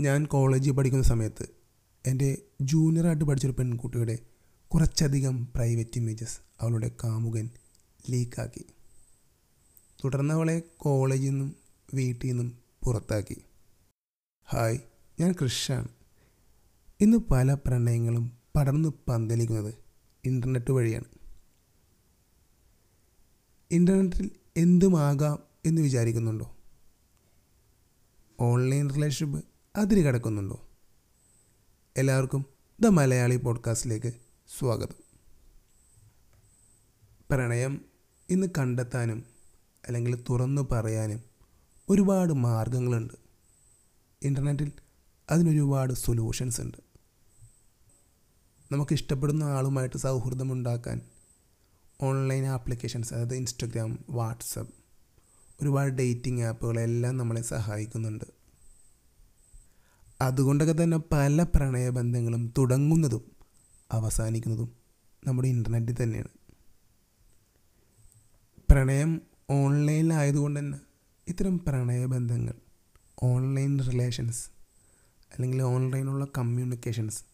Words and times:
ഞാൻ 0.00 0.26
കോളേജിൽ 0.26 0.72
പഠിക്കുന്ന 0.72 1.04
സമയത്ത് 1.04 1.46
എന്റെ 2.06 2.38
ജൂനിയറായിട്ട് 2.60 3.24
പഠിച്ചൊരു 3.24 3.52
പെൺകുട്ടിയുടെ 3.52 4.18
കുറച്ചധികം 4.68 5.48
പ്രൈവറ്റ് 5.54 5.98
ഇമേജസ് 5.98 6.40
അവളുടെ 6.60 6.90
കാമുകൻ 7.04 7.50
ലീക്കാക്കി 8.10 8.64
തുടർന്ന് 10.04 10.34
അവളെ 10.34 10.62
കോളേജിൽ 10.76 11.30
നിന്നും 11.30 11.56
വീട്ടിൽ 11.94 12.28
നിന്നും 12.28 12.58
പുറത്താക്കി. 12.84 13.36
ഹായ് 14.44 14.78
ഞാൻ 15.20 15.34
കൃഷാണ് 15.42 15.88
ഇന്ന് 17.00 17.16
പല 17.16 17.54
പ്രണയങ്ങളും 17.54 18.32
പടർന്ന് 18.56 18.88
പന്തലിക്കുന്നത് 19.08 19.74
ഇന്റർനെറ്റ് 20.24 20.72
വഴിയാണ്. 20.72 21.04
ഇന്റർനെറ്റിൽ 23.70 24.30
എന്തുമാകാം 24.56 25.38
എന്ന് 25.66 25.82
വിചാരിക്കുന്നുണ്ടോ? 25.82 26.56
ഓൺലൈൻ 28.40 28.90
റിലേഷൻഷിപ്പ് 28.90 29.55
അതിര് 29.76 30.04
കടക്കുന്നുണ്ടോ? 30.04 30.68
എല്ലാവർക്കും 31.96 32.46
ദ 32.80 32.86
മലയാളി 32.86 33.36
പോഡ്കാസ്റ്റിലേക്ക് 33.36 34.12
സ്വാഗതം. 34.58 34.94
പ്രണയം 37.30 37.84
ഇന്ന് 38.30 38.46
കണ്ടെത്താനും 38.58 39.24
അല്ലെങ്കിൽ 39.86 40.24
തുറന്നു 40.30 40.68
പറയാനും 40.72 41.22
ഒരുപാട് 41.88 42.32
മാർഗങ്ങളുണ്ട്. 42.32 43.14
ഇന്റർനെറ്റിൽ 44.22 44.72
അതിനൊരുപാട് 45.30 45.92
സൊല്യൂഷൻസ് 45.92 46.60
ഉണ്ട്. 46.60 46.78
നമുക്ക് 48.72 48.92
ഇഷ്ടപ്പെടുന്ന 48.92 49.44
ആളുമായിട്ട് 49.44 49.96
സൗഹൃദമുണ്ടാക്കാൻ 49.96 51.00
ഓൺലൈൻ 52.00 52.44
ആപ്ലിക്കേഷൻസ് 52.44 53.14
അതായത് 53.14 53.34
ഇൻസ്റ്റഗ്രാം 53.34 54.04
വാട്സപ്പ് 54.10 54.74
ഒരുപാട് 55.62 55.92
ഡേറ്റിംഗ് 55.92 56.42
ആപ്പുകളെല്ലാം 56.42 57.16
നമ്മളെ 57.16 57.42
സഹായിക്കുന്നുണ്ട്. 57.42 58.35
അതുകൊണ്ടൊക്കെ 60.20 60.82
തന്നെ 60.82 60.96
പല 61.12 61.42
പ്രണയബന്ധങ്ങളും 61.42 62.54
തുടങ്ങുന്നതും 62.58 63.24
അവസാനിക്കുന്നതും 63.92 64.70
നമ്മുടെ 65.26 65.48
ഇന്റർനെറ്റിൽ 65.48 66.02
തന്നെയാണ്. 66.02 66.28
പ്രണയം 68.70 69.22
ഓൺലൈനിലായതുകൊണ്ട് 69.50 70.60
തന്നെ 70.60 70.78
ഇത്തരം 71.28 71.58
പ്രണയബന്ധങ്ങൾ 71.58 72.54
ഓൺലൈൻ 73.22 73.78
റിലേഷൻസ് 73.78 74.46
അല്ലെങ്കിൽ 75.32 75.62
ഓൺലൈനുള്ള 75.62 76.26
കമ്മ്യൂണിക്കേഷൻസ് 76.38 77.24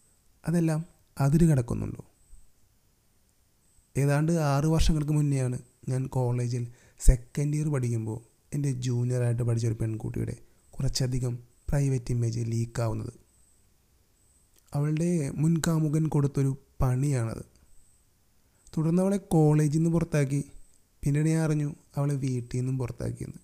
അതെല്ലാം 0.47 0.85
അതിര് 1.21 1.45
കിടക്കുന്നുണ്ടോ? 1.45 2.03
ഏതാണ്ട് 3.97 4.31
ആറു 4.31 4.67
വർഷങ്ങൾക്ക് 4.67 5.11
മുന്നെയാണ് 5.11 5.59
ഞാൻ 5.89 6.07
കോളേജിൽ 6.07 6.67
സെക്കൻഡ് 6.99 7.57
ഇയർ 7.57 7.73
പഠിക്കുമ്പോൾ 7.73 8.19
എന്റെ 8.53 8.71
ജൂനിയറായിട്ട് 8.71 9.43
പഠിച്ച 9.43 9.65
ഒരു 9.65 9.73
പെൺകുട്ടിയുടെ 9.73 10.35
കുറച്ചധികം 10.71 11.52
പ്രൈവറ്റ് 11.73 12.11
ഇമേജ് 12.11 12.39
ലീക്കാവുന്നത് 12.39 13.13
അവളുടെ 14.73 15.29
മുൻകാമുകൻ 15.29 16.07
കൊടുത്തൊരു 16.07 16.57
പണിയാണത്. 16.81 17.45
തുടർന്ന് 18.77 19.01
അവളെ 19.01 19.17
കോളേജിൽ 19.17 19.77
നിന്ന് 19.77 19.89
പുറത്താക്കി. 19.89 20.43
പിന്നീട് 21.03 21.29
ഞാൻ 21.29 21.43
അറിഞ്ഞു 21.43 21.75
അവളെ 21.95 22.15
വീട്ടിൽ 22.15 22.57
നിന്നും 22.57 22.77
പുറത്താക്കിയെന്ന്. 22.77 23.37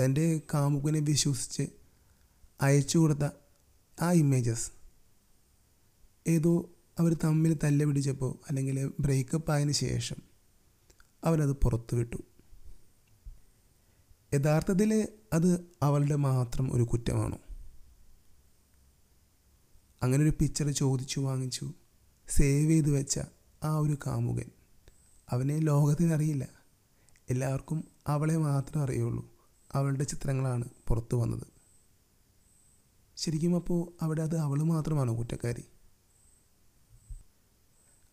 തന്റെ 0.00 0.40
കാമുകനെ 0.54 1.00
വിശ്വസിച്ച് 1.00 1.62
അയച്ചു 2.60 2.98
കൊടുത്ത 2.98 3.30
ആ 4.00 4.12
ഇമേജസ് 4.12 4.70
ഏതോ 6.26 6.70
അവർ 6.98 7.16
തമ്മിൽ 7.24 7.58
തല്ല 7.64 7.84
പിടിച്ചപ്പോൾ 7.84 8.38
അല്ലെങ്കിൽ 8.48 8.92
ബ്രേക്കപ്പ് 9.00 9.52
ആയതിനു 9.52 9.72
ശേഷം 9.72 10.16
അവരത് 11.24 11.52
പുറത്തു 11.52 11.96
വിട്ടു 11.96 12.16
യഥാർത്ഥത്തിൽ 14.34 15.08
അത് 15.32 15.60
അവളുടെ 15.82 16.16
മാത്രം 16.16 16.74
ഒരു 16.74 16.82
കുറ്റമാണോ? 16.82 17.38
അങ്ങനെ 20.02 20.22
ഒരു 20.22 20.30
പിക്ചർ 20.30 20.70
ചോദിച്ചു 20.70 21.20
വാങ്ങിച്ചു 21.20 21.72
സേവ് 22.28 22.70
ചെയ്ത് 22.70 22.90
വെച്ച 22.90 23.20
ആ 23.64 23.76
ഒരു 23.78 23.98
കാമുകൻ 24.06 24.50
അവനെ 25.30 25.58
ലോകത്തിനറിയില്ല. 25.58 26.48
എല്ലാവർക്കും 27.30 27.84
അവളെ 28.06 28.36
മാത്രം 28.36 28.82
അറിയുള്ളൂ. 28.82 29.32
അവളുടെ 29.74 30.04
ചിത്രങ്ങളാണ് 30.04 30.64
പുറത്തു 30.88 31.16
വന്നത്. 31.16 31.46
ശരിക്കും 33.16 33.56
അപ്പോൾ 33.56 34.04
അവിടെ 34.04 34.22
അത് 34.22 34.36
അവൾ 34.36 34.62
മാത്രമാണോ 34.62 35.18
കുറ്റക്കാരി? 35.18 35.64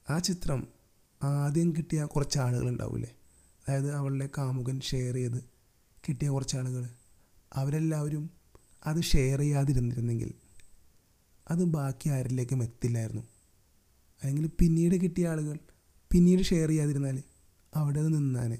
ആ 0.09 0.19
ചിത്രം 0.19 0.68
ആദ്യം 1.24 1.74
കിട്ടിയ 1.78 2.06
കുറച്ച് 2.06 2.40
ആളുകളുണ്ടാവില്ലേ 2.40 3.16
അതായത് 3.68 3.91
അവളുടെ 3.91 4.29
കാമുകൻ 4.38 4.81
ഷെയർ 4.81 5.13
ചെയ്ത് 5.13 5.59
കിട്ടിയ 6.07 6.29
കുറച്ച് 6.29 6.57
ആളുകൾ. 6.57 6.89
അവരെല്ലാവരും 7.53 8.29
അത് 8.85 9.01
ഷെയർ 9.01 9.39
ചെയ്യാതിരുന്നിരുന്നെങ്കിൽ 9.39 10.33
അത് 11.47 11.63
ബാക്കി 11.65 12.09
ആരിലേക്കും 12.09 12.63
എത്തില്ലായിരുന്നു. 12.63 13.21
അല്ലെങ്കിൽ 14.23 14.49
പിന്നീട് 14.59 14.95
കിട്ടിയ 14.95 15.29
ആളുകൾ 15.29 15.59
പിന്നീട് 16.11 16.43
ഷെയർ 16.43 16.69
ചെയ്യാതിരുന്നാൽ 16.69 17.23
അവിടെ 17.75 17.99
അത് 17.99 18.59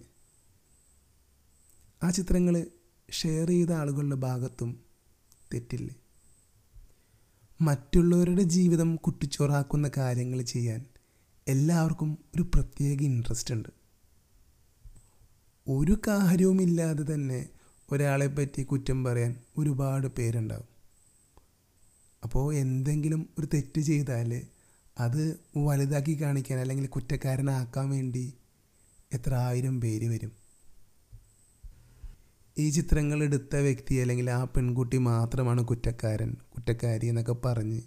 ആ 2.04 2.10
ചിത്രങ്ങൾ 2.10 2.68
ഷെയർ 3.12 3.48
ചെയ്ത 3.48 3.72
ആളുകളുടെ 3.72 4.16
ഭാഗത്തും 4.16 4.80
തെറ്റില്ല? 5.54 5.92
മറ്റുള്ളവരുടെ 7.62 8.42
ജീവിതം 8.42 8.96
കുട്ടിച്ചോറാക്കുന്ന 8.96 9.92
കാര്യങ്ങൾ 9.98 10.42
ചെയ്യാൻ 10.42 10.86
എല്ലാവർക്കും 11.48 12.18
ഒരു 12.36 12.42
പ്രത്യേക 12.42 13.02
ഇൻട്രസ്റ്റ് 13.02 13.54
ഉണ്ട്. 13.54 13.79
ഒരു 15.70 15.98
കാര്യവുമില്ലാതെ 16.08 17.14
തന്നെ 17.14 17.50
ഒരാളെ 17.92 18.28
പറ്റി 18.28 18.62
കുറ്റം 18.62 19.04
പറയാൻ 19.04 19.36
ഒരുപാട് 19.58 20.08
പേരുണ്ടാവും. 20.08 20.68
അപ്പോൾ 22.24 22.56
എന്തെങ്കിലും 22.56 23.30
ഒരു 23.40 23.48
തെറ്റ് 23.54 23.82
ചെയ്താൽ 23.82 24.42
അത് 25.00 25.40
വലുതാക്കി 25.58 26.22
കാണിക്കാൻ 26.22 26.60
അല്ലെങ്കിൽ 26.60 26.88
കുറ്റക്കാരനാക്കാൻ 26.88 27.90
വേണ്ടി 27.90 28.34
എത്ര 29.14 29.34
ആയിരം 29.34 29.82
പേര് 29.82 30.08
വരും. 30.08 30.32
ഈ 32.58 32.70
ചിത്രങ്ങൾ 32.70 33.24
എടുത്ത 33.24 33.56
വ്യക്തി 33.56 33.96
അല്ലെങ്കിൽ 33.96 34.32
ആ 34.32 34.44
പെൺകുട്ടി 34.44 34.98
മാത്രമാണ് 34.98 35.66
കുറ്റക്കാരൻ 35.66 36.38
കുറ്റക്കാരി 36.56 37.08
എന്നൊക്കെ 37.08 37.32
പറഞ്ഞ് 37.32 37.82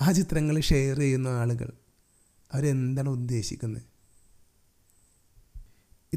ആ 0.00 0.12
ചിത്രങ്ങൾ 0.12 0.60
ഷെയർ 0.60 0.98
ചെയ്യുന്ന 0.98 1.28
ആളുകൾ 1.28 1.72
അവരെന്താണ് 2.52 3.08
ഉദ്ദേശിക്കുന്നത്? 3.08 3.97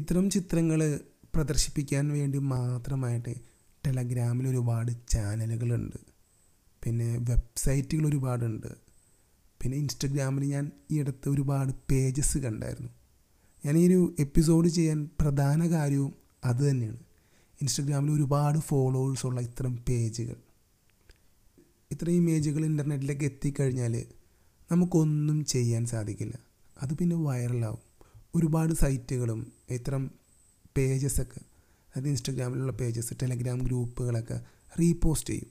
ഇത്തരം 0.02 0.30
ചിത്രങ്ങൾ 0.30 1.00
പ്രദർശിപ്പിക്കാൻ 1.34 2.08
വേണ്ടി 2.08 2.38
മാത്രമായിട്ട് 2.38 3.34
ടെലഗ്രാമിൽ 3.86 4.48
ഒരുപാട് 4.48 4.92
ചാനലുകളുണ്ട്. 5.08 5.96
പിന്നെ 6.84 7.18
വെബ്സൈറ്റുകൾ 7.20 8.06
ഒരുപാടുണ്ട്. 8.06 8.66
പിന്നെ 9.62 9.78
ഇൻസ്റ്റഗ്രാമിൽ 9.78 10.44
ഞാൻ 10.44 10.70
ഈ 10.90 11.00
അടുത്ത് 11.00 11.28
ഒരുപാട് 11.28 11.72
പേജസ് 11.90 12.38
കണ്ടായിരുന്നു. 12.38 12.90
ഞാൻ 13.66 13.78
ഈ 13.78 13.88
ഒരു 13.88 14.14
എപ്പിസോഡ് 14.18 14.68
ചെയ്യാൻ 14.68 15.10
പ്രധാന 15.20 15.70
കാര്യവും 15.70 16.14
അത് 16.44 16.70
തന്നെയാണ്. 16.70 16.96
ഇൻസ്റ്റഗ്രാമിൽ 17.60 18.10
ഒരുപാട് 18.10 18.58
ഫോളോവേഴ്സ് 18.58 19.26
ഉള്ള 19.26 19.40
ഇത്തരം 19.40 19.76
പേജുകൾ. 19.88 20.36
ഇത്തരം 21.90 22.12
ഇമേജുകൾ 22.12 22.64
ഇന്റർനെറ്റിലേക്ക് 22.64 23.24
എത്തിക്കഴിഞ്ഞാൽ 23.24 24.04
നമുക്കൊന്നും 24.72 25.44
ചെയ്യാൻ 25.44 25.86
സാധിക്കില്ല. 25.86 26.38
അത് 26.82 26.94
പിന്നെ 26.94 27.16
വൈറലാവും. 27.16 27.91
ഒരുപാട് 28.34 28.74
സൈറ്റുകളും 28.74 29.52
ഇത്തരം 29.70 30.10
പേജസൊക്കെ 30.76 31.40
അതായത് 31.40 32.08
ഇൻസ്റ്റഗ്രാമിലുള്ള 32.08 32.72
പേജസ് 32.72 33.14
ടെലഗ്രാം 33.22 33.58
ഗ്രൂപ്പുകളൊക്കെ 33.58 34.40
റീപോസ്റ്റ് 34.80 35.30
ചെയ്യും. 35.30 35.50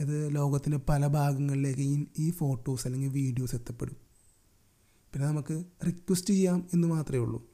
ഇത് 0.00 0.34
ലോകത്തിന്റെ 0.34 0.78
പല 0.88 1.06
ഭാഗങ്ങളിലേക്ക് 1.06 1.80
ഈ 1.80 2.06
ഈ 2.18 2.30
ഫോട്ടോസ് 2.30 2.86
അല്ലെങ്കിൽ 2.86 3.08
വീഡിയോസ് 3.08 3.54
എത്തപ്പെടും. 3.54 3.96
പിന്നെ 5.12 5.28
നമുക്ക് 5.28 5.64
റിക്വസ്റ്റ് 5.86 6.34
ചെയ്യാം 6.34 6.68
എന്ന് 6.74 6.88
മാത്രമേ 6.88 7.18
ഉള്ളൂ. 7.18 7.50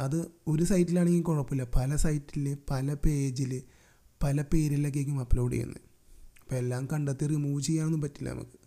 അത് 0.00 0.30
ഒരു 0.46 0.64
സൈറ്റിലാണെങ്കിൽ 0.64 1.22
കുഴപ്പമില്ല. 1.22 1.64
പല 1.76 1.96
സൈറ്റിൽ 1.96 2.56
പല 2.70 2.94
പേജിൽ 2.94 3.62
പല 4.22 4.42
പേരിലൊക്കെയും 4.42 5.20
അപ്ലോഡ് 5.20 5.52
ചെയ്യുന്നത്. 5.52 5.80
അപ്പോൾ 6.42 6.54
എല്ലാം 6.54 6.88
കണ്ടെത്തി 6.92 7.26
റിമൂവ് 7.26 7.62
ചെയ്യാനൊന്നും 7.62 8.00
പറ്റില്ല 8.00 8.30
നമുക്ക്. 8.30 8.58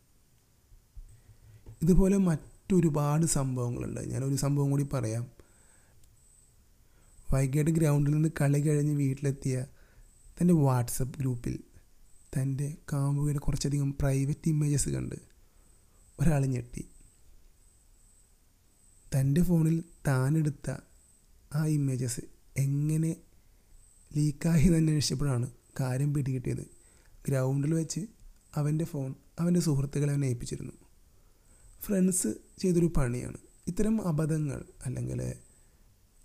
ഇതുപോലെ 1.82 2.18
മറ്റൊരുപാട് 2.66 3.26
സംഭവങ്ങളുണ്ട്. 3.26 4.02
ഞാനൊരു 4.02 4.36
സംഭവം 4.36 4.72
കൂടി 4.72 4.84
പറയാം. 4.84 5.28
വൈകിട്ട് 7.34 7.72
ഗ്രൗണ്ടിൽ 7.72 8.14
നിന്ന് 8.14 8.30
കളി 8.42 8.60
കഴിഞ്ഞ് 8.60 8.94
വീട്ടിലെത്തിയ 8.94 9.66
തന്റെ 10.42 10.54
വാട്സപ്പ് 10.54 11.20
ഗ്രൂപ്പിൽ 11.20 11.60
തന്റെ 12.38 12.78
കാമുകയുടെ 12.94 13.38
കുറച്ചധികം 13.38 13.94
പ്രൈവറ്റ് 13.94 14.50
ഇമേജസ് 14.50 14.90
കണ്ട് 14.90 15.16
ഒരാൾ 16.20 16.46
ഞെട്ടി. 16.46 16.86
തന്റെ 19.16 19.42
ഫോണിൽ 19.42 19.84
താനെടുത്ത 20.08 20.76
ആ 21.54 21.66
ഇമേജസ് 21.66 22.22
എങ്ങനെ 22.58 23.16
ലീക്കായി 24.16 24.64
തന്നെ 24.64 24.78
അന്വേഷിച്ചപ്പോഴാണ് 24.78 25.52
കാര്യം 25.80 26.14
പിടികിട്ടിയത്. 26.14 26.68
ഗ്രൗണ്ടിൽ 27.28 27.74
വെച്ച് 27.74 28.00
അവന്റെ 28.56 28.86
ഫോൺ 28.86 29.16
അവന്റെ 29.40 29.60
സുഹൃത്തുക്കളെ 29.60 30.14
അവനെ 30.14 30.26
ഏൽപ്പിച്ചിരുന്നു. 30.26 30.85
ഫ്രണ്ട്സ് 31.86 32.30
ചെയ്തൊരു 32.62 32.90
പണിയാണ്. 32.98 33.38
ഇത്തരം 33.68 34.08
അബദ്ധങ്ങൾ 34.08 34.66
അല്ലെങ്കിൽ 34.86 35.20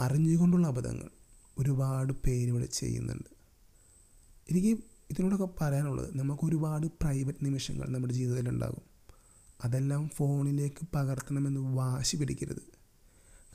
അറിഞ്ഞുകൊണ്ടുള്ള 0.00 0.66
അബദ്ധങ്ങൾ 0.66 1.10
ഒരുപാട് 1.58 2.12
പേര് 2.12 2.48
ഇവിടെ 2.48 2.66
ചെയ്യുന്നുണ്ട്. 2.66 3.30
എനിക്ക് 4.50 4.70
ഇതിനോടൊക്കെ 5.10 5.48
പറയാനുള്ളത് 5.60 6.18
നമുക്ക് 6.18 6.44
ഒരുപാട് 6.46 6.86
പ്രൈവറ്റ് 7.02 7.44
നിമിഷങ്ങൾ 7.44 7.86
നമ്മുടെ 7.88 8.14
ജീവിതത്തിലുണ്ടാകും 8.14 8.84
അതെല്ലാം 9.64 10.08
ഫോണിലേക്ക് 10.08 10.82
പകർത്തണമെന്ന് 10.94 11.60
വാശി 11.60 12.16
പിടിക്കരുത്. 12.16 12.62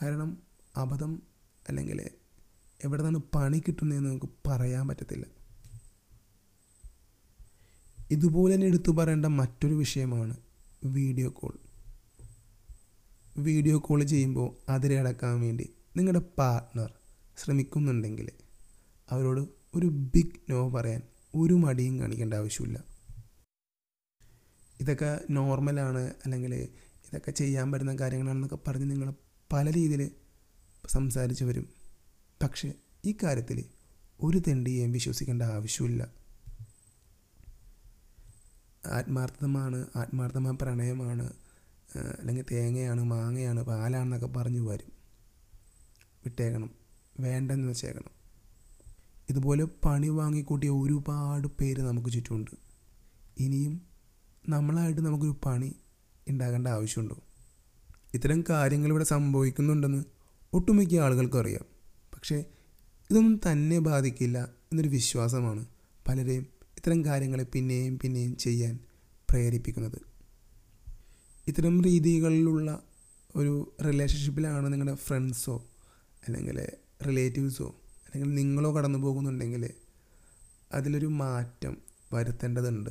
കാരണം 0.02 0.30
അബദ്ധം 0.76 1.14
അല്ലെങ്കിൽ 1.70 2.00
എവിടെ 2.86 3.02
നിന്നാണ് 3.02 3.20
പണി 3.36 3.60
കിട്ടുന്നതെന്ന് 3.60 4.10
നമുക്ക് 4.10 4.30
പറയാൻ 4.48 4.88
പറ്റത്തില്ല. 4.88 5.26
ഇതുപോലെ 8.12 8.54
തന്നെ 8.56 8.68
എടുത്തു 8.68 8.92
പറയേണ്ട 8.92 9.26
മറ്റൊരു 9.26 9.76
വിഷയമാണ് 9.76 10.36
വീഡിയോ 10.98 11.30
കോൾ 11.30 11.56
വീഡിയോ 13.38 13.80
കോൾ 13.80 14.04
ചെയ്യുമ്പോൾ 14.04 14.72
അതിരടക്കാൻ 14.72 15.42
വേണ്ടി 15.42 15.76
നിങ്ങളുടെ 15.98 16.20
പാർട്ട്ണർ 16.20 16.94
ശ്രമിക്കുന്നുണ്ടെങ്കിൽ 17.38 18.32
അവരോട് 19.12 19.42
ഒരു 19.76 19.86
ബിഗ് 19.86 20.52
നോ 20.52 20.70
പറയാൻ 20.70 21.02
ഒരു 21.36 21.54
മടിയും 21.54 22.00
കാണിക്കേണ്ട 22.00 22.34
ആവശ്യമില്ല. 22.34 22.84
ഇതൊക്കെ 24.82 25.20
നോർമലാണ് 25.30 26.14
അല്ലെങ്കിൽ 26.26 26.54
ഇതൊക്കെ 27.08 27.32
ചെയ്യാൻ 27.32 27.72
പറ്റുന്ന 27.72 27.96
കാര്യങ്ങളാണെന്നൊക്കെ 27.96 28.60
പറഞ്ഞ് 28.68 28.92
നിങ്ങൾ 28.92 29.14
പല 29.54 29.72
രീതിയിൽ 29.72 30.12
സംസാരിച്ച് 30.90 31.44
വരും. 31.44 31.70
പക്ഷേ 32.44 32.74
ഈ 33.06 33.18
കാര്യത്തിൽ 33.24 33.66
ഒരു 34.22 34.42
തെണ്ടിയേയും 34.48 34.92
വിശ്വസിക്കേണ്ട 34.92 35.44
ആവശ്യമില്ല. 35.44 36.14
ആത്മാർത്ഥമാണ് 38.86 39.86
ആത്മാർത്ഥമായ 39.96 40.54
പ്രണയമാണ് 40.62 41.45
അല്ലെങ്കിൽ 42.20 42.46
തേങ്ങയാണ് 42.52 43.04
മാങ്ങയാണ് 43.04 43.64
പാലാണെന്നൊക്കെ 43.64 44.28
പറഞ്ഞു 44.28 44.60
വരും. 44.60 44.92
വിട്ടേക്കണം. 46.24 46.70
വേണ്ടെന്ന് 47.20 47.68
വെച്ചേക്കണം. 47.68 48.16
ഇതുപോലെ 49.30 49.64
പണി 49.64 50.08
വാങ്ങിക്കൂട്ടിയ 50.08 50.70
ഒരുപാട് 50.70 51.48
പേര് 51.48 51.82
നമുക്ക് 51.82 52.10
ചുറ്റുമുണ്ട്. 52.10 52.52
ഇനിയും 53.38 53.82
നമ്മളായിട്ട് 54.50 55.02
നമുക്കൊരു 55.02 55.40
പണി 55.46 55.76
ഉണ്ടാകേണ്ട 56.30 56.68
ആവശ്യമുണ്ടോ? 56.68 57.24
ഇത്തരം 58.14 58.44
കാര്യങ്ങൾ 58.50 58.90
ഇവിടെ 58.90 59.04
സംഭവിക്കുന്നുണ്ടെന്ന് 59.04 60.04
ഒട്ടുമിക്ക 60.54 60.96
ആളുകൾക്കും 60.96 61.40
അറിയാം. 61.40 61.66
പക്ഷേ 62.14 62.46
ഇതൊന്നും 63.12 63.52
തന്നെ 63.52 63.80
ബാധിക്കില്ല 63.80 64.44
എന്നൊരു 64.44 64.90
വിശ്വാസമാണ് 64.90 65.66
പലരെയും 66.08 66.48
ഇത്തരം 66.78 67.06
കാര്യങ്ങളെ 67.06 67.44
പിന്നെയും 67.44 68.00
പിന്നെയും 68.00 68.38
ചെയ്യാൻ 68.38 68.80
പ്രേരിപ്പിക്കുന്നത്. 69.30 70.15
ഇത്തരം 71.48 71.84
രീതികളിലുള്ള 71.84 72.84
ഒരു 73.36 73.76
റിലേഷൻഷിപ്പിലാണ് 73.86 74.74
നിങ്ങളുടെ 74.74 74.96
ഫ്രണ്ട്സോ 74.96 75.66
അല്ലെങ്കിൽ 76.28 76.68
റിലേറ്റീവ്സോ 77.08 77.68
അല്ലെങ്കിൽ 78.06 78.36
നിങ്ങളോ 78.36 78.76
കടന്നു 78.76 79.00
പോകുന്നുണ്ടെങ്കിൽ 79.00 79.74
അതിലൊരു 80.74 81.06
മാറ്റം 81.06 81.78
വരുത്തേണ്ടതുണ്ട്. 82.14 82.90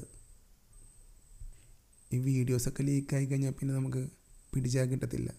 ഈ 2.12 2.18
വീഡിയോസൊക്കെ 2.18 2.82
ലീക്കായി 2.82 3.26
കഴിഞ്ഞാൽ 3.26 3.52
പിന്നെ 3.52 3.74
നമുക്ക് 3.74 4.08
പിടിച്ചാൽ 4.54 4.86
കിട്ടത്തില്ല. 4.88 5.34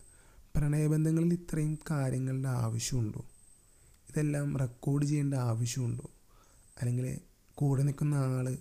പ്രണയബന്ധങ്ങളിൽ 0.56 1.34
ഇത്രയും 1.34 1.80
കാര്യങ്ങളുടെ 1.92 2.50
ആവശ്യമുണ്ടോ? 2.50 3.26
ഇതെല്ലാം 4.10 4.58
റെക്കോർഡ് 4.58 5.06
ചെയ്യേണ്ട 5.06 5.34
ആവശ്യമുണ്ടോ? 5.34 6.10
അല്ലെങ്കിൽ 6.82 7.20
കൂടെ 7.56 7.84
നിൽക്കുന്ന 7.84 8.16
ആൾ 8.16 8.58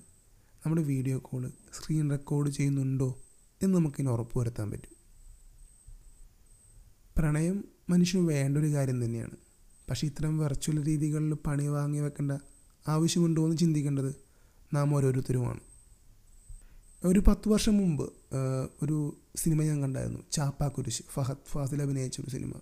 നമ്മുടെ 0.67 0.83
വീഡിയോ 0.83 1.19
കോൾ 1.19 1.49
സ്ക്രീൻ 1.49 2.11
റെക്കോർഡ് 2.11 2.51
ചെയ്യുന്നുണ്ടോ? 2.51 3.24
എന്ന് 3.65 3.79
നമുക്കിനി 3.79 4.09
ഉറപ്പ് 4.09 4.39
വരുത്താൻ 4.39 4.71
പറ്റും. 4.71 4.95
പ്രണയം 7.17 7.65
മനുഷ്യന് 7.89 8.29
വേണ്ട 8.29 8.59
ഒരു 8.59 8.67
കാര്യം 8.67 9.05
തന്നെയാണ്. 9.05 9.37
പക്ഷേ 9.91 10.07
ഇത്തരം 10.07 10.39
വെർച്വൽ 10.39 10.83
രീതികളിൽ 10.83 11.35
പണി 11.35 11.67
വാങ്ങി 11.67 12.01
വെക്കേണ്ട 12.01 12.33
ആവശ്യമുണ്ടോ 12.89 13.45
എന്ന് 13.45 13.57
ചിന്തിക്കേണ്ടത് 13.57 14.15
നാം 14.73 14.95
ഓരോരുത്തരുമാണ്. 14.95 15.61
ഒരു 17.05 17.23
പത്ത് 17.27 17.49
വർഷം 17.49 17.77
മുമ്പ് 17.77 18.13
ഒരു 18.83 19.17
സിനിമ 19.37 19.63
ഞാൻ 19.63 19.83
കണ്ടായിരുന്നു. 19.83 20.21
ചാപ്പാക്കുരിശ് 20.33 21.03
ഫഹദ് 21.13 21.45
ഫാസിൽ 21.47 21.83
അഭിനയിച്ച 21.83 22.21
ഒരു 22.21 22.31
സിനിമ. 22.31 22.53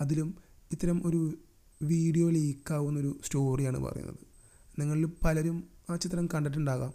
അതിലും 0.00 0.34
ഇത്തരം 0.72 1.02
ഒരു 1.06 1.38
വീഡിയോ 1.82 2.30
ലീക്കാവുന്നൊരു 2.30 3.20
സ്റ്റോറിയാണ് 3.26 3.78
പറയുന്നത്. 3.78 4.18
നിങ്ങളിൽ 4.78 5.06
പലരും 5.24 5.64
ആ 5.90 5.96
ചിത്രം 5.96 6.28
കണ്ടിട്ടുണ്ടാകാം. 6.34 6.92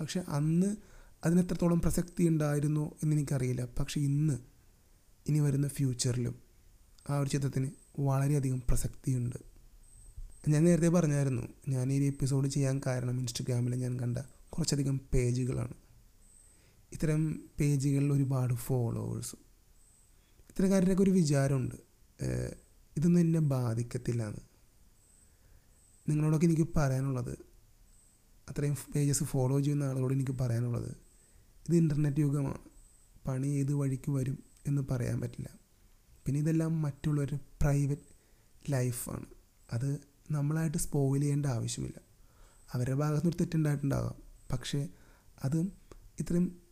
പക്ഷെ 0.00 0.20
അന്ന് 0.28 0.76
അതിനെത്രത്തോളം 1.24 1.80
പ്രസക്തി 1.80 2.28
ഉണ്ടായിരുന്നു 2.28 2.94
എന്ന് 3.02 3.16
എനിക്കറിയില്ല. 3.16 3.64
പക്ഷെ 3.78 4.00
ഇന്ന് 4.00 4.38
ഇനി 5.26 5.38
വരുന്ന 5.38 5.68
ഫ്യൂച്ചറിലും 5.68 6.34
ആ 7.10 7.18
ഒരു 7.18 7.28
ചിത്രത്തിന് 7.28 7.70
വളരെയധികം 7.98 8.62
പ്രസക്തിയുണ്ട്. 8.68 9.36
ഞാൻ 10.48 10.64
നേരത്തെ 10.64 10.88
പറഞ്ഞായിരുന്നു 10.88 11.42
ഞാൻ 11.68 11.92
ഈ 11.92 12.06
എപ്പിസോഡ് 12.06 12.48
ചെയ്യാൻ 12.48 12.80
കാരണം 12.86 13.18
ഇൻസ്റ്റഗ്രാമിൽ 13.20 13.74
ഞാൻ 13.74 14.00
കണ്ട 14.00 14.18
കുറച്ചധികം 14.50 15.00
പേജുകളാണ്. 15.14 15.74
ഇത്തരം 16.92 17.48
പേജുകളിൽ 17.60 18.12
ഒരുപാട് 18.12 18.54
ഫോളോവേഴ്സും. 18.54 19.38
ഇത്തരക്കാരുടെയൊക്കെ 20.48 21.02
ഒരു 21.02 21.10
വിചാരമുണ്ട് 21.10 21.74
ഇതൊന്നും 22.96 23.20
എന്നെ 23.20 23.40
ബാധിക്കത്തില്ല 23.40 24.22
എന്ന് 24.26 24.42
നിങ്ങളോടൊക്കെ 26.08 26.46
എനിക്ക് 26.46 26.68
പറയാനുള്ളത് 26.76 27.38
അത്രയും 28.50 28.76
പേജസ് 28.94 29.24
ഫോളോ 29.24 29.60
ചെയ്യുന്ന 29.60 29.84
ആളുകളോട് 29.84 30.14
എനിക്ക് 30.14 30.32
പറയാനുള്ളത് 30.32 30.90
ഇത് 31.68 31.76
ഇന്റർനെറ്റ് 31.76 32.20
യുഗമാണ്. 32.20 32.58
പണി 33.26 33.46
ഏത് 33.46 33.74
വഴിക്ക് 33.74 34.10
വരും 34.10 34.38
എന്ന് 34.66 34.82
പറയാൻ 34.90 35.20
പറ്റില്ല. 35.20 35.48
പിന്നെ 36.26 36.40
ഇതെല്ലാം 36.40 36.82
മറ്റുള്ളവരുടെ 36.82 37.38
പ്രൈവറ്റ് 37.62 38.02
ലൈഫാണ് 38.72 39.26
അത് 39.72 39.98
നമ്മളായിട്ട് 40.30 40.78
സ്പോയിൽ 40.78 41.20
ചെയ്യേണ്ട 41.20 41.46
ആവശ്യമില്ല. 41.46 41.98
അവരുടെ 42.72 42.96
ഭാഗത്തു 42.96 43.24
നിന്ന് 43.24 43.38
തെറ്റുണ്ടായിട്ടുണ്ടാകാം. 43.40 44.14
പക്ഷേ 44.52 44.88
അത് 45.44 45.58
ഇത്രയും 46.20 46.62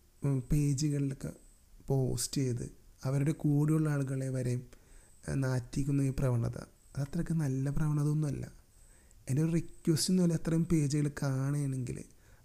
പേജുകളിലൊക്കെ 0.52 1.32
പോസ്റ്റ് 1.87 2.40
ചെയ്ത് 2.40 2.70
അവരുടെ 3.04 3.32
കൂടെയുള്ള 3.32 3.90
ആളുകളെ 3.90 4.28
വരെയും 4.28 4.62
നാറ്റിക്കുന്ന 5.34 6.02
ഈ 6.02 6.12
പ്രവണത. 6.19 6.58
അതത്രയ്ക്ക് 6.96 7.32
നല്ല 7.32 7.70
പ്രവണത 7.70 8.08
ഒന്നുമല്ല 8.08 8.52
എന്റെ 9.28 9.42
ഒരു 9.42 9.52
റിക്വസ്റ്റ് 9.52 10.10
ഒന്നുമല്ല 10.12 10.34
അത്രയും 10.34 10.64
പേജുകൾ 10.64 11.10
കാണുകയാണെങ്കിൽ 11.22 12.04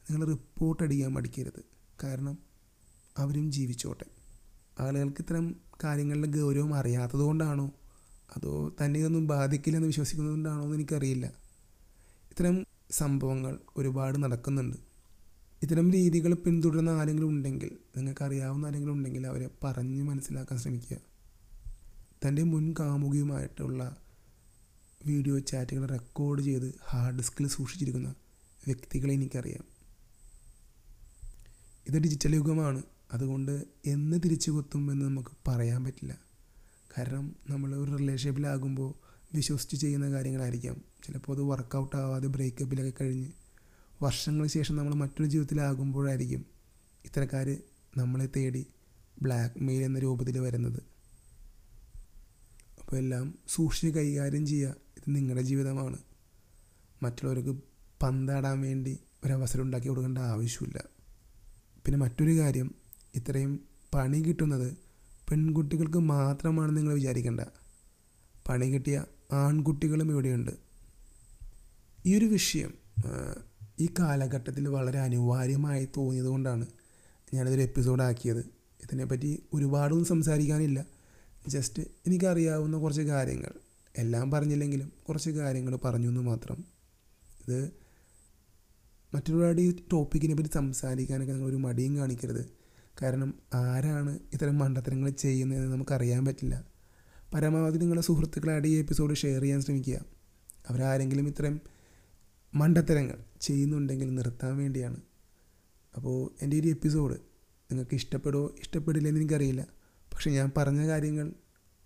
നിങ്ങൾ 0.10 0.28
റിപ്പോർട്ട് 0.28 0.84
അടിക്കാൻ 0.84 1.12
മടിക്കരുത്. 1.14 1.75
കാരണം 2.04 2.38
അവരും 3.18 3.52
ജീവിച്ചോട്ടെ. 3.52 4.06
ആളുകൾക്ക് 4.80 5.16
ഇത്തരം 5.20 5.56
കാര്യങ്ങളുടെ 5.84 6.28
ഗൗരവം 6.28 6.76
അറിയാത്തത് 6.76 7.20
കൊണ്ടാണോ 7.20 7.72
അതോ 8.38 8.76
തന്നെ 8.82 9.00
ഇതൊന്നും 9.00 9.28
ബാധിക്കില്ലെന്ന് 9.28 9.88
വിശ്വസിക്കുന്നത് 9.88 10.34
കൊണ്ടാണോ 10.34 10.64
എന്ന് 10.64 10.76
എനിക്കറിയില്ല. 10.76 11.26
ഇത്തരം 12.32 12.66
സംഭവങ്ങൾ 12.92 13.60
ഒരുപാട് 13.78 14.24
നടക്കുന്നുണ്ട്. 14.24 14.78
ഇത്തരം 15.64 15.92
രീതികൾ 15.92 16.34
പിന്തുടരുന്ന 16.34 16.90
ആരെങ്കിലും 16.90 17.30
ഉണ്ടെങ്കിൽ 17.30 17.78
നിങ്ങൾക്ക് 17.98 18.24
അറിയാവുന്ന 18.24 18.66
ആരെങ്കിലും 18.66 18.94
ഉണ്ടെങ്കിൽ 18.94 19.28
അവരെ 19.28 19.50
പറഞ്ഞ് 19.64 20.04
മനസ്സിലാക്കാൻ 20.04 20.60
ശ്രമിക്കുക. 20.60 20.98
തന്റെ 22.26 22.44
മുൻ 22.44 22.76
കാമുകിയുമായിട്ടുള്ള 22.80 23.98
വീഡിയോ 25.06 25.40
ചാറ്റുകൾ 25.40 25.86
റെക്കോർഡ് 25.86 26.42
ചെയ്ത് 26.42 26.76
ഹാർഡ് 26.90 27.18
ഡിസ്കിൽ 27.18 27.48
സൂക്ഷിച്ചിരിക്കുന്ന 27.48 28.16
വ്യക്തികളെ 28.68 29.14
എനിക്കറിയാം. 29.14 29.75
ഇത് 31.88 31.98
ഡിജിറ്റൽ 31.98 32.36
യുഗമാണ്. 32.36 32.84
അതുകൊണ്ട് 33.14 33.64
എന്ന് 33.86 34.18
തിരിച്ചു 34.24 34.52
കൊത്തും 34.52 34.92
എന്ന് 34.92 35.06
നമുക്ക് 35.06 35.30
പറയാൻ 35.48 35.84
പറ്റില്ല. 35.84 36.18
കാരണം 36.98 37.36
നമ്മൾ 37.50 37.76
ഒരു 37.76 37.96
റിലേഷൻഷിപ്പിലാകുമ്പോൾ 37.96 38.94
വിശ്വസിച്ച് 39.34 39.76
ചെയ്യുന്ന 39.76 40.12
കാര്യങ്ങളായിരിക്കാം. 40.12 40.82
ചിലപ്പോൾ 41.04 41.34
അത് 41.34 41.42
വർക്കൗട്ട് 41.42 41.96
ആവാതെ 41.96 42.28
ബ്രേക്കപ്പിലൊക്കെ 42.28 42.94
കഴിഞ്ഞ് 43.02 43.32
വർഷങ്ങൾക്ക് 44.04 44.54
ശേഷം 44.54 44.76
നമ്മൾ 44.76 44.96
മറ്റൊരു 44.96 45.30
ജീവിതത്തിലാകുമ്പോഴായിരിക്കും 45.30 46.46
ഇത്തരക്കാർ 47.06 47.58
നമ്മളെ 47.98 48.30
തേടി 48.36 48.68
ബ്ലാക്ക് 49.22 49.64
മെയിൽ 49.64 49.84
എന്ന 49.84 50.00
രൂപത്തിൽ 50.00 50.40
വരുന്നത്. 50.40 50.84
അപ്പോൾ 52.82 52.96
എല്ലാം 52.96 53.36
സൂക്ഷിച്ച് 53.48 54.00
കൈകാര്യം 54.00 54.46
ചെയ്യുക 54.46 54.70
ഇത് 54.70 55.04
നിങ്ങളുടെ 55.08 55.42
ജീവിതമാണ്. 55.42 55.98
മറ്റുള്ളവർക്ക് 57.04 57.60
പന്താടാൻ 58.02 58.62
വേണ്ടി 58.62 59.00
ഒരവസരം 59.24 59.62
ഉണ്ടാക്കി 59.62 59.88
കൊടുക്കേണ്ട 59.88 60.18
ആവശ്യമില്ല. 60.18 60.95
പിന്നെ 61.86 61.98
മറ്റൊരു 61.98 62.40
കാര്യം 62.40 62.76
ഇത്രയും 63.16 63.60
പണി 63.94 64.22
കിട്ടുന്നത് 64.22 64.78
പെൺകുട്ടികൾക്ക് 65.30 65.98
മാത്രമാണ് 65.98 66.78
നിങ്ങൾ 66.78 66.94
വിചാരിക്കേണ്ട. 66.94 67.42
പണി 68.48 68.66
കിട്ടിയ 68.66 69.06
ആൺകുട്ടികളും 69.32 70.12
ഇവിടെയുണ്ട്. 70.12 70.52
ഈ 72.06 72.18
ഒരു 72.18 72.26
വിഷയം 72.26 72.74
ഈ 73.80 73.90
കാലഘട്ടത്തിൽ 74.00 74.68
വളരെ 74.68 75.00
അനിവാര്യമായി 75.00 75.88
തോന്നിയത് 75.98 76.26
കൊണ്ടാണ് 76.26 76.66
ഞാനിതൊരു 77.34 77.62
എപ്പിസോഡാക്കിയത് 77.62 78.40
ഇതിനെപ്പറ്റി 78.84 79.44
ഒരുപാടൊന്നും 79.54 80.08
സംസാരിക്കാനില്ല. 80.08 80.86
ജസ്റ്റ് 81.48 81.84
എനിക്കറിയാവുന്ന 82.08 82.78
കുറച്ച് 82.78 83.02
കാര്യങ്ങൾ. 83.02 83.52
എല്ലാം 83.98 84.32
പറഞ്ഞില്ലെങ്കിലും 84.32 84.92
കുറച്ച് 85.10 85.30
കാര്യങ്ങൾ 85.30 85.76
പറഞ്ഞു 85.76 86.08
എന്ന് 86.08 86.22
മാത്രം. 86.22 86.58
ഇത് 87.42 87.85
മറ്റൊരുപാട് 89.14 89.62
ഈ 89.62 89.76
ടോപ്പിക്കിനെ 89.94 90.36
പറ്റി 90.36 90.50
സംസാരിക്കാനൊക്കെ 90.54 91.34
നിങ്ങൾ 91.34 91.48
ഒരു 91.48 91.56
മടിയും 91.56 91.98
കാണിക്കരുത്. 91.98 92.52
കാരണം 93.02 93.34
ആരാണ് 93.54 94.20
ഇത്തരം 94.34 94.58
മണ്ടത്തരങ്ങൾ 94.58 95.10
ചെയ്യുന്നതെന്ന് 95.10 95.72
നമുക്കറിയാൻ 95.72 96.26
പറ്റില്ല. 96.26 96.68
പരമാവധി 97.34 97.78
നിങ്ങളുടെ 97.78 98.06
സുഹൃത്തുക്കളായിട്ട് 98.06 98.68
ഈ 98.68 98.80
എപ്പിസോഡ് 98.80 99.16
ഷെയർ 99.16 99.42
ചെയ്യാൻ 99.42 99.62
ശ്രമിക്കുക. 99.62 100.06
അവരാരെങ്കിലും 100.70 101.28
ഇത്തരം 101.28 101.62
മണ്ടത്തരങ്ങൾ 102.54 103.24
ചെയ്യുന്നുണ്ടെങ്കിൽ 103.42 104.16
നിർത്താൻ 104.16 104.58
വേണ്ടിയാണ്. 104.58 104.98
അപ്പോൾ 105.96 106.36
എന്റെ 106.42 106.60
ഒരു 106.60 106.68
എപ്പിസോഡ് 106.68 107.14
നിങ്ങൾക്ക് 107.72 107.96
ഇഷ്ടപ്പെടുമോ 107.96 108.56
ഇഷ്ടപ്പെടില്ല 108.60 109.08
എന്ന് 109.08 109.20
എനിക്കറിയില്ല. 109.20 109.68
പക്ഷെ 110.14 110.32
ഞാൻ 110.32 110.52
പറഞ്ഞ 110.58 110.88
കാര്യങ്ങൾ 110.88 111.34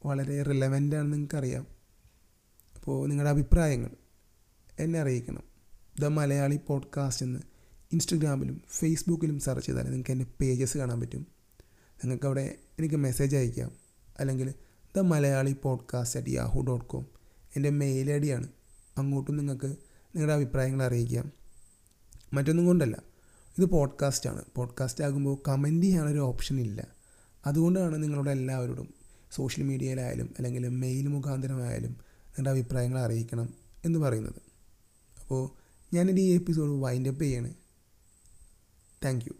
വളരെ 0.05 0.43
റിലവന്റ് 0.43 0.95
ആണെന്ന് 0.95 1.13
നിങ്ങൾക്കറിയാം. 1.13 1.67
അപ്പോൾ 2.75 3.09
നിങ്ങളുടെ 3.09 3.29
അഭിപ്രായങ്ങൾ 3.29 3.89
എന്നെ 4.79 4.99
അറിയിക്കണം. 4.99 5.48
ദ 5.99 6.05
മലയാളി 6.05 6.59
പോഡ്കാസ്റ്റ് 6.67 7.25
എന്ന് 7.25 7.39
ഇൻസ്റ്റഗ്രാമിലും 7.93 8.61
ഫേസ്ബുക്കിലും 8.67 9.39
സെർച്ച് 9.39 9.65
ചെയ്താൽ 9.65 9.83
നിങ്ങൾക്ക് 9.83 10.11
എന്റെ 10.11 10.25
പേജസ് 10.41 10.77
കാണാൻ 10.77 10.99
പറ്റും. 10.99 11.27
നിങ്ങൾക്ക് 11.95 12.25
അവിടെ 12.25 12.55
എനിക്ക് 12.79 12.95
മെസ്സേജ് 12.95 13.35
അയക്കാം. 13.35 13.71
അല്ലെങ്കിൽ 14.19 14.53
the 14.95 14.99
Malayali 14.99 15.55
podcast 15.63 16.19
at 16.19 16.29
Yahoo 16.29 16.61
dot 16.61 16.85
com 16.85 17.05
എന്റെ 17.55 17.69
മെയിൽ 17.69 18.11
ഐ 18.11 18.17
ഡിയാണ് 18.17 18.47
അങ്ങോട്ടും 18.97 19.37
നിങ്ങൾക്ക് 19.37 19.65
നിങ്ങളുടെ 19.65 20.33
അഭിപ്രായങ്ങൾ 20.33 20.83
അറിയിക്കാം. 20.83 21.31
മറ്റൊന്നും 22.33 22.65
കൊണ്ടല്ല 22.65 23.03
ഇത് 23.57 23.65
പോഡ്കാസ്റ്റാണ് 23.65 24.45
പോഡ്കാസ്റ്റ് 24.55 25.03
ആകുമ്പോൾ 25.03 25.37
കമന്റ് 25.47 25.85
ചെയ്യാനൊരു 25.85 26.19
ഓപ്ഷൻ 26.19 26.59
ഇല്ല. 26.59 26.87
അതുകൊണ്ടാണ് 27.45 28.03
നിങ്ങളോട് 28.03 28.29
എല്ലാവരോടും 28.29 28.93
സോഷ്യൽ 29.31 29.63
മീഡിയയിലായാലും 29.63 30.33
അല്ലെങ്കിൽ 30.37 30.67
മെയിൽ 30.67 31.07
മുഖാന്തരമായാലും 31.07 31.91
നിങ്ങളുടെ 31.91 32.49
അഭിപ്രായങ്ങൾ 32.49 32.99
അറിയിക്കണം 32.99 33.53
എന്ന് 33.85 33.99
പറയുന്നത്. 33.99 34.41
അപ്പോൾ 35.21 35.58
ഞാനെന്റെ 35.93 36.21
ഈ 36.21 36.33
എപ്പിസോഡ് 36.33 36.69
വൈൻഡപ്പ് 36.69 37.23
ചെയ്യാണ്. 37.23 37.53
Thank 39.05 39.25
you 39.25 39.33